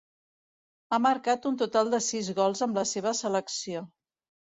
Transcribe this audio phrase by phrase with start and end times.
[0.91, 3.89] Ha marcat un total de sis gols amb la seva selecció.